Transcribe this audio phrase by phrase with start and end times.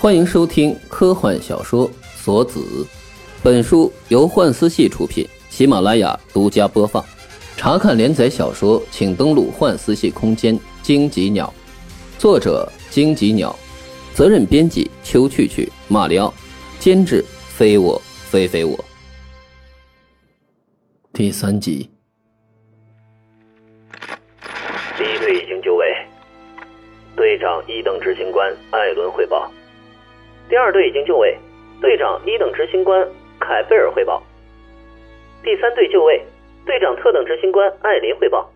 [0.00, 2.58] 欢迎收听科幻小说《锁子》，
[3.42, 7.04] 本书由幻思系出品，喜马拉雅独家播放。
[7.54, 10.58] 查看连载小说，请登录幻思系空间。
[10.80, 11.52] 荆棘鸟，
[12.16, 13.54] 作者荆棘鸟，
[14.14, 16.32] 责任编辑秋去去、马里奥，
[16.78, 18.82] 监制非我非非我。
[21.12, 21.90] 第三集。
[24.96, 25.84] 第一队已经就位，
[27.14, 29.46] 队长一等执行官艾伦汇报。
[30.50, 31.38] 第二队已经就位，
[31.80, 33.06] 队长一等执行官
[33.38, 34.20] 凯贝尔汇报。
[35.44, 36.20] 第三队就位，
[36.66, 38.50] 队长特等执行官艾琳汇报。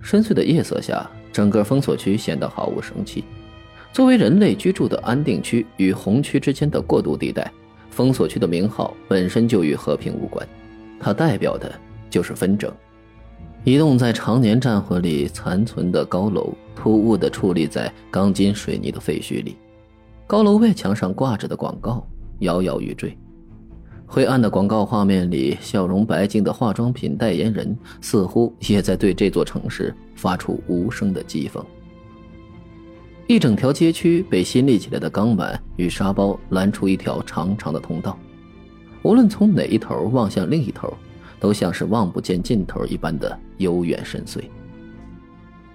[0.00, 3.24] 深邃的夜色下，整个封锁区显得毫无生气。
[3.92, 7.50] 作为人类居住的安定区与红区之间的过渡地带，
[7.90, 10.46] 封锁区的名号本身就与和平无关，
[11.00, 11.72] 它代表的
[12.08, 12.72] 就是纷争。
[13.64, 19.56] 一栋在常年战火里残存的高楼，突兀地矗立在钢筋水泥的废墟里。
[20.32, 22.02] 高楼外墙上挂着的广告
[22.38, 23.14] 摇摇欲坠，
[24.06, 31.62] 灰暗的广告画面里，笑容白净的化妆品代言人似乎也在对这座城市发出无声的讥讽。
[33.26, 38.18] 一整条街区被新立起来的钢板与沙包拦出一条长长的通道，
[39.02, 40.96] 无论从哪一头望向另一头，
[41.38, 44.40] 都像是望不见尽头一般的悠远深邃。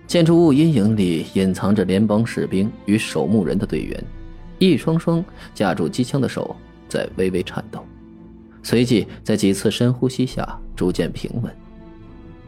[0.07, 4.03] 建筑物阴影里隐藏着联邦士兵与守墓人的队员。
[4.59, 6.55] 一双双架住机枪的手
[6.87, 7.85] 在微微颤抖，
[8.63, 11.55] 随即在几次深呼吸下逐渐平稳。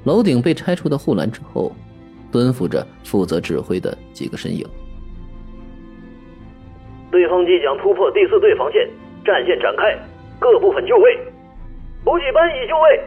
[0.05, 1.71] 楼顶被拆除的护栏之后，
[2.31, 4.65] 蹲伏着负责指挥的几个身影。
[7.11, 8.87] 对方即将突破第四队防线，
[9.25, 9.97] 战线展开，
[10.39, 11.17] 各部分就位。
[12.03, 13.01] 补给班已就位。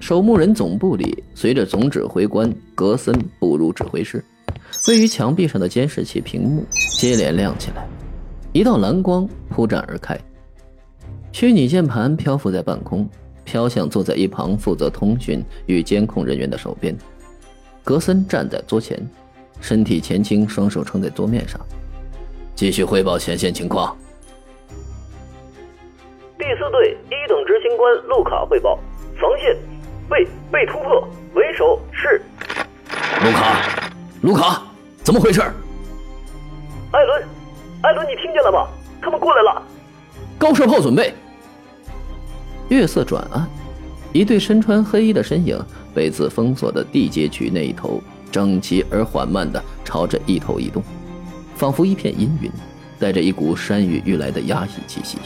[0.00, 4.22] 守墓人总部里，随着总指挥官格森步入指挥室。
[4.86, 7.88] 位于墙壁上的监视器屏幕接连亮起来，
[8.52, 10.18] 一道蓝光铺展而开，
[11.32, 13.08] 虚拟键盘漂浮在半空，
[13.44, 16.94] 飘向坐在一旁负责通讯与监控人员的手边。
[17.82, 18.98] 格森站在桌前，
[19.58, 21.58] 身体前倾，双手撑在桌面上，
[22.54, 23.96] 继续汇报前线情况。
[26.36, 28.78] 第四队一等执行官路卡汇报：
[29.18, 29.56] 防线
[30.10, 32.20] 被被突破，为首是
[33.24, 33.80] 卢卡，
[34.20, 34.62] 卢卡。
[35.14, 35.40] 怎么回事？
[36.90, 37.22] 艾伦，
[37.82, 38.66] 艾伦，你听见了吗？
[39.00, 39.62] 他们过来了。
[40.36, 41.14] 高射炮准备。
[42.68, 43.48] 月色转暗，
[44.12, 45.56] 一对身穿黑衣的身影
[45.94, 48.02] 被自封锁的地街区那一头
[48.32, 50.82] 整齐而缓慢的朝着一头移动，
[51.54, 52.50] 仿佛一片阴云，
[52.98, 55.18] 带着一股山雨欲来的压抑气息。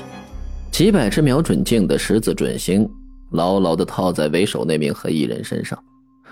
[0.71, 2.87] 几百只瞄准镜的十字准星
[3.31, 5.83] 牢牢的套在为首那名黑衣人身上。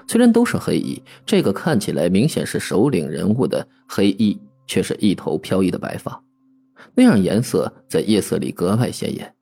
[0.08, 6.22] 虽然都是黑衣，这个看起来明显是首领人物的黑衣，却是一头飘逸的白发，
[6.94, 9.34] 那样颜色在夜色里格外显眼。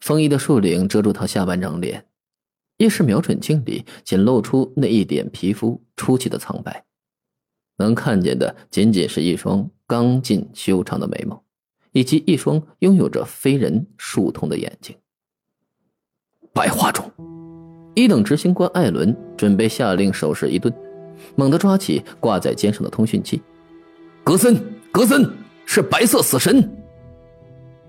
[0.00, 2.06] 风衣的束领遮住他下半张脸，
[2.76, 6.84] 夜视瞄准镜里仅露出那一点皮肤出奇的苍白，
[7.78, 11.42] 能看见的仅仅是一双刚劲修长的眉毛，
[11.92, 14.94] 以及一双拥有着非人树瞳的眼睛。
[16.52, 17.10] 白花种。
[17.94, 20.72] 一等执行官艾伦准备下令，手势一顿，
[21.34, 23.42] 猛地抓起挂在肩上的通讯器。
[24.22, 24.56] 格森，
[24.92, 25.28] 格森
[25.66, 26.70] 是白色死神。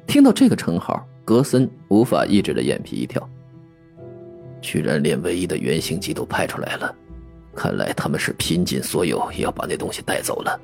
[0.08, 3.30] 听到这个称号，格森无法抑制的眼皮一跳。
[4.60, 6.94] 居然连唯一的原型机都派出来了，
[7.56, 10.60] 看来他们是拼尽所有也要把那东西带走了。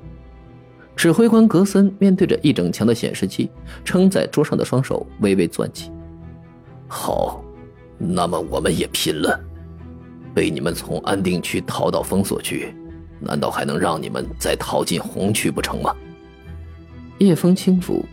[0.96, 3.50] 指挥官格森面对着一整墙的显示器，
[3.84, 5.92] 撑在桌上的双手微微攥起。
[6.88, 7.42] 好。
[7.98, 9.38] 那么我们也拼了！
[10.34, 12.72] 被你们从安定区逃到封锁区，
[13.18, 15.92] 难道还能让你们再逃进红区不成吗？
[17.18, 18.04] 夜风轻拂，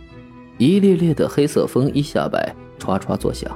[0.58, 3.48] 一列列的黑色风衣下摆唰唰作响。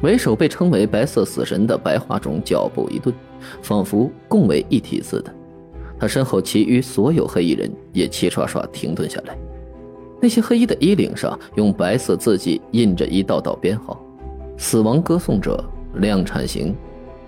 [0.00, 3.14] 为首被称为白色死神的白花种脚步一顿，
[3.60, 5.34] 仿佛共为一体似的。
[5.98, 9.36] 他身后其余所有黑衣人也齐刷刷停顿下来。
[10.22, 14.00] 那些黑衣的衣领上用白色字迹印着一道道编号。
[14.58, 15.64] 死亡歌颂者
[15.94, 16.74] 量产型，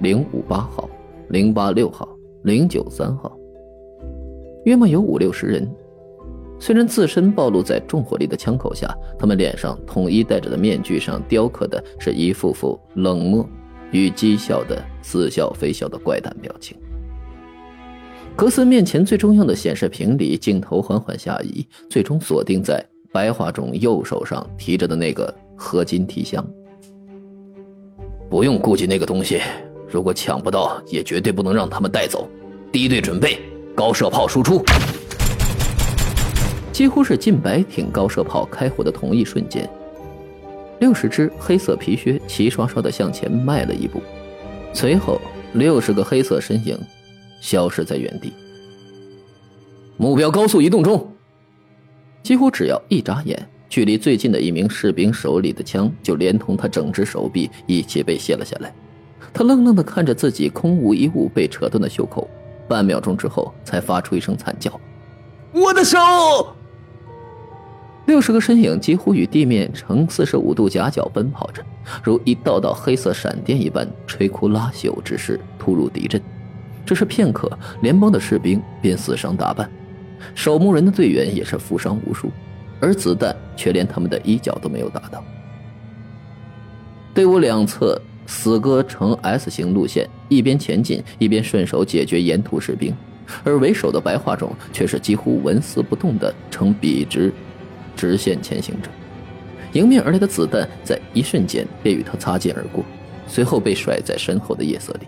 [0.01, 0.91] 零五八号、
[1.29, 2.07] 零八六号、
[2.43, 3.35] 零九三号，
[4.65, 5.67] 约莫有五六十人。
[6.59, 13.49] 虽然自身暴露在重火力的枪口下，他们脸上统一戴着的面具上雕刻的是一副副冷漠
[13.93, 16.77] 与讥笑的似笑非笑的怪诞表情。
[18.37, 26.45] 格斯面前最重要的显示屏里，镜头缓缓下移，最终锁定在白桦中右手上提着的那个合金提箱。
[28.31, 29.43] 不用顾及那个东西，
[29.89, 32.31] 如果抢不到，也绝对不能让他们带走。
[32.71, 33.41] 第一队准备，
[33.75, 34.65] 高射炮输出。
[36.73, 39.69] 几乎是近百挺高射炮开火的同一瞬间，
[40.79, 44.01] 六十只黑色皮靴齐刷刷的向前迈了一步，
[44.73, 45.21] 随后
[45.55, 46.79] 六十个黑色身影
[47.43, 48.33] 消失在原地。
[49.97, 51.05] 目标高速移动中。
[52.23, 58.75] 几乎只要一眨眼，距离最近的一名士兵手里的枪就连同他整只手臂一起被卸了下来。
[59.33, 62.29] 他愣愣的看着自己空无一物被扯断的袖口，
[62.67, 64.79] 半秒钟之后才发出一声惨叫
[65.55, 65.97] ：“我的手！”
[68.07, 71.65] 六十个身影几乎与地面呈四十五度夹角奔跑着，
[72.03, 76.21] 如一道道黑色闪电一般摧枯拉朽之势突入敌阵。
[76.85, 77.49] 只是片刻，
[77.83, 79.71] 联邦的士兵便死伤大半。
[80.35, 82.31] 守墓人的队员也是负伤无数，
[82.81, 85.23] 而子弹却连他们的衣角都没有打到。
[87.13, 92.95] 队伍两侧死歌呈 S 型路线，一边前进一边顺手解决沿途士兵，
[93.45, 97.33] 而为首的白化种却是几乎纹丝不动的呈笔直
[97.97, 98.89] 直线前行着。
[99.73, 102.85] 迎面而来的子弹在一瞬间便与他擦肩而过，
[103.27, 105.07] 随后被甩在身后的夜色里。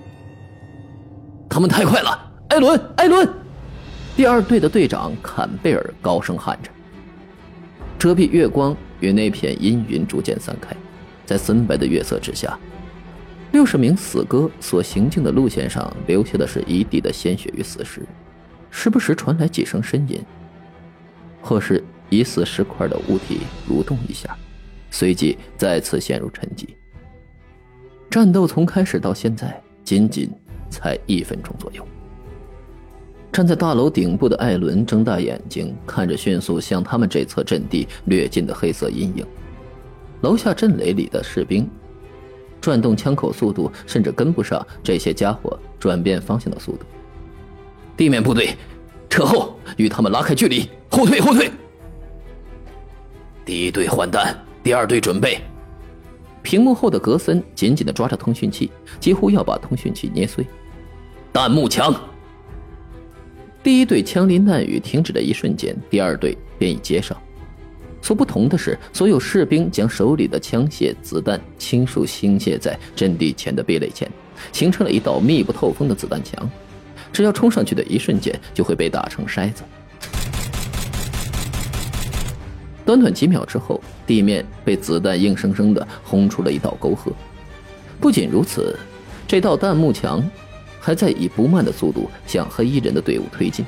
[1.48, 3.28] 他们太快了，艾伦，艾伦！
[4.16, 6.70] 第二队的队长坎贝尔高声喊着，
[8.02, 10.75] 遮蔽月光与那片阴云逐渐散开，
[11.25, 12.58] 在森白的月色之下，
[13.52, 18.04] 六十名死哥所行进的路线上留下的是一地的鲜血与死尸，
[18.72, 20.20] 时不时传来几声呻吟，
[21.40, 24.37] 或是疑似石块的物体蠕动一下，
[24.90, 26.66] 随即再次陷入沉寂。
[28.10, 30.28] 战斗从开始到现在，仅仅
[30.69, 31.87] 才一分钟左右。
[33.32, 39.26] 站在大楼顶部的艾伦睁大眼睛看着迅速向他们这侧阵地掠进的黑色阴影，
[40.20, 41.67] 楼下阵雷里的士兵
[42.61, 46.84] 转动枪口速度甚至跟不上这些家伙转变方向的速度。
[47.96, 48.55] 地面部队
[49.08, 51.50] 撤后，与他们拉开距离，后退，后退。
[53.46, 55.38] 第一队换弹，第二队准备。
[56.43, 58.70] 屏幕后的格森紧紧地抓着通讯器，
[59.00, 60.46] 几乎要把通讯器捏碎。
[61.32, 61.94] 弹幕墙。
[63.62, 67.17] 第一队枪林弹雨停止的一瞬间，第二队便已接上。
[68.00, 74.11] 所不同的是，所有士兵将手里的枪械、子弹倾数倾泻在阵地前的壁垒前，
[74.50, 76.50] 形成了一道密不透风的子弹墙。
[77.12, 79.62] 只要冲上去的一瞬间，就会被打成筛子。
[82.85, 87.12] 短短几秒之后，地面被子弹硬生生的轰出了一道沟壑。
[88.00, 88.76] 不仅如此，
[89.29, 90.20] 这道弹幕墙。
[90.82, 93.64] 还在以不慢的速度向黑衣人的队伍推进。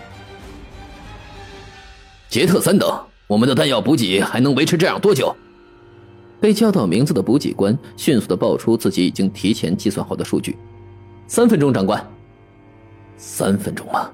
[2.28, 2.92] 杰特三等，
[3.28, 5.34] 我们的弹药补给还能维持这样多久？
[6.40, 10.58] 被叫到名字的补给官迅速的报出自己已经提前计算好的数据：
[11.28, 12.04] 三分钟，长官。
[13.16, 14.10] 三分钟吗？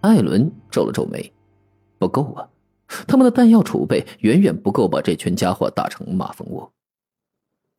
[0.00, 1.30] 艾伦皱了皱眉，
[1.98, 2.48] 不够啊！
[3.06, 6.72] 他们的弹药储备远远不够把这群家伙打成马蜂窝。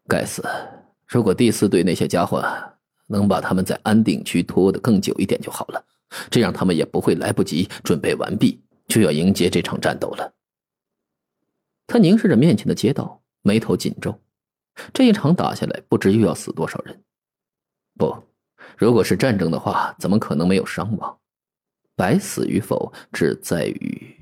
[0.08, 0.44] 该死！
[1.08, 2.44] 如果第四队那些家伙……
[3.08, 5.84] 能把他们在安定区拖得更久一点就好了，
[6.30, 10.34] 这样他们也不会来不及准备完毕就要迎接这场战斗了。
[11.88, 14.20] 他凝视着面前的街道，眉头紧皱。
[14.94, 17.02] 这一场打下来，不知又要死多少人。
[17.98, 18.16] 不，
[18.78, 21.18] 如果是战争的话，怎么可能没有伤亡？
[21.96, 24.16] 白死与否，只在于……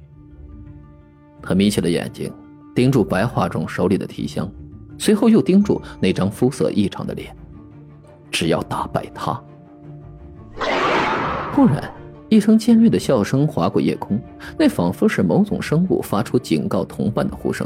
[1.41, 2.31] 他眯起了眼睛，
[2.73, 4.49] 盯住白化种手里的提箱，
[4.97, 7.35] 随后又盯住那张肤色异常的脸。
[8.35, 9.41] 只要打败他！
[11.53, 11.89] 忽然，
[12.27, 14.19] 一声尖锐的笑声划过夜空，
[14.59, 17.65] 那仿佛是某种生物发出警告同伴的呼声。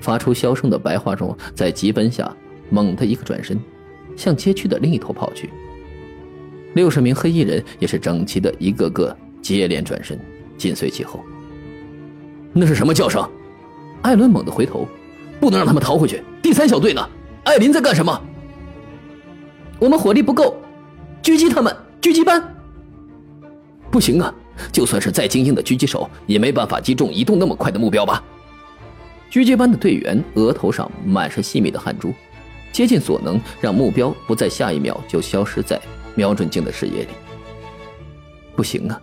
[0.00, 2.34] 发出笑声的白化种在急奔下，
[2.70, 3.60] 猛地一个转身，
[4.16, 5.50] 向街区的另一头跑去。
[6.72, 10.18] 六十名黑衣人也是整齐的一个个接连转身，
[10.56, 11.22] 紧随其后。
[12.54, 13.22] 那是什么叫声？
[14.00, 14.88] 艾伦猛地回头，
[15.38, 16.22] 不能让他们逃回去。
[16.40, 17.06] 第三小队呢？
[17.44, 18.18] 艾琳在干什么？
[19.78, 20.56] 我们火力不够，
[21.22, 21.74] 狙击他们！
[22.00, 22.54] 狙击班
[23.90, 24.32] 不行啊！
[24.70, 28.22] 就算是再精英的狙击手，也没办法击中移动那么快的目标吧？
[29.30, 32.12] 狙击班的队员额头上满是细密的汗珠，
[32.72, 35.80] 竭尽所能让目标不在下一秒就消失在
[36.14, 37.08] 瞄准镜的视野里。
[38.54, 39.00] 不行啊！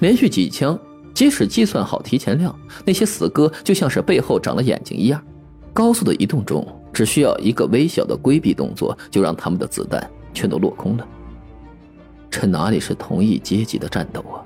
[0.00, 0.78] 连续几枪，
[1.14, 5.22] 即使计算好提前量，那些死哥就像是背后长了眼睛一样，
[5.72, 6.66] 高速的移动中。
[6.92, 11.06] 只需要一个微小的规避动作，就让他们的子弹全都落空了。
[12.30, 14.40] 这哪里是同一阶级的战斗啊！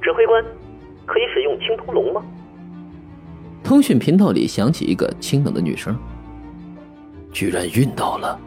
[0.00, 0.44] 指挥官，
[1.06, 2.22] 可以使用青铜龙吗？
[3.62, 5.96] 通讯频道里响起一个清冷的女声。
[7.32, 8.38] 居然晕倒了！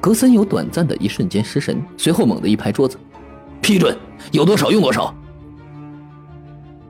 [0.00, 2.98] 格森有短暂的一瞬间失神，随后猛地一拍桌子
[3.62, 3.96] ：“批准，
[4.32, 5.14] 有多少用多少。”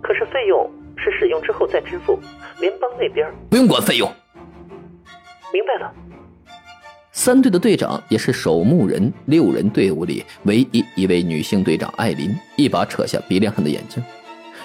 [0.01, 0.71] 可是费用
[1.03, 2.19] 是使用之后再支付，
[2.61, 4.11] 联邦那边不用管费用。
[5.53, 5.93] 明白了。
[7.11, 14.03] 三队的队长也是守墓人六人队伍里唯一一位女性队长艾琳，一把扯下鼻梁上的眼镜。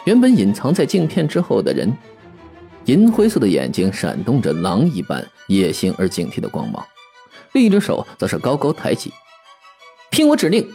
[0.05, 1.91] 原本隐藏在镜片之后的人，
[2.85, 6.85] 银灰色的眼睛闪动着狼一般野性而警惕的光芒，
[7.51, 9.11] 另一只手则是高高抬起，
[10.11, 10.65] 听我指令。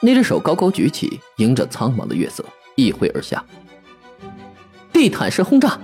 [0.00, 2.42] 那只手高高举起，迎着苍茫的月色
[2.76, 3.44] 一挥而下，
[4.98, 5.78] 地毯式轰炸。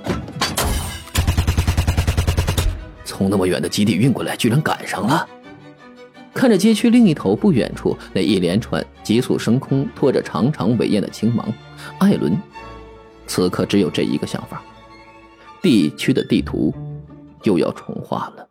[3.04, 5.24] 从那么远的基地运过来，居然赶上了。
[6.34, 11.46] 看着街区另一头不远处那一连串急速升空、拖着长长尾焰的青芒，
[12.00, 12.36] 艾伦
[13.28, 14.60] 此刻只有这一个想法：
[15.62, 16.74] 地区的地图
[17.44, 18.48] 又要重画了。